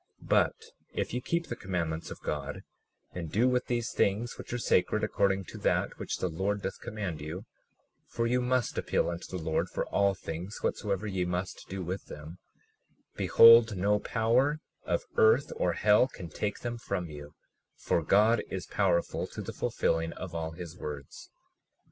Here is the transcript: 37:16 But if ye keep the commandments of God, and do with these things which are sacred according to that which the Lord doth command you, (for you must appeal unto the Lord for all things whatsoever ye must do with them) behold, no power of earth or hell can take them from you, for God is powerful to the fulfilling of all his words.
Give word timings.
37:16 0.23 0.29
But 0.29 0.55
if 0.95 1.13
ye 1.13 1.21
keep 1.21 1.45
the 1.45 1.55
commandments 1.55 2.09
of 2.09 2.19
God, 2.23 2.63
and 3.11 3.31
do 3.31 3.47
with 3.47 3.67
these 3.67 3.91
things 3.91 4.35
which 4.35 4.51
are 4.51 4.57
sacred 4.57 5.03
according 5.03 5.43
to 5.45 5.59
that 5.59 5.99
which 5.99 6.17
the 6.17 6.27
Lord 6.27 6.63
doth 6.63 6.79
command 6.81 7.21
you, 7.21 7.45
(for 8.07 8.25
you 8.25 8.41
must 8.41 8.79
appeal 8.79 9.11
unto 9.11 9.27
the 9.29 9.37
Lord 9.37 9.69
for 9.69 9.85
all 9.89 10.15
things 10.15 10.57
whatsoever 10.63 11.05
ye 11.05 11.23
must 11.23 11.67
do 11.69 11.83
with 11.83 12.07
them) 12.07 12.39
behold, 13.15 13.77
no 13.77 13.99
power 13.99 14.59
of 14.87 15.05
earth 15.17 15.51
or 15.55 15.73
hell 15.73 16.07
can 16.07 16.29
take 16.29 16.61
them 16.61 16.79
from 16.79 17.05
you, 17.11 17.35
for 17.75 18.01
God 18.01 18.41
is 18.49 18.65
powerful 18.65 19.27
to 19.27 19.39
the 19.43 19.53
fulfilling 19.53 20.13
of 20.13 20.33
all 20.33 20.53
his 20.53 20.75
words. 20.75 21.29